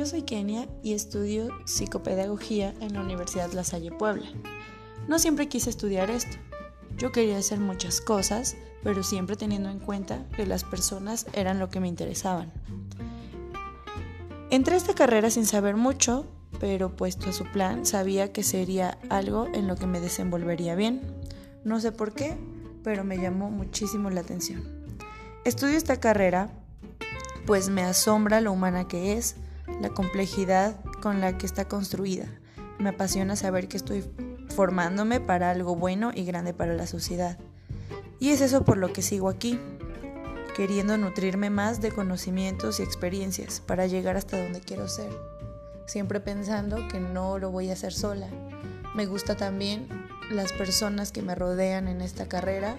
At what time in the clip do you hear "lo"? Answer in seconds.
11.58-11.68, 19.66-19.76, 28.40-28.52, 38.76-38.92, 47.38-47.50